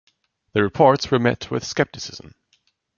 The 0.53 0.63
reports 0.63 1.11
were 1.11 1.19
met 1.19 1.51
with 1.51 1.63
scepticism. 1.63 2.33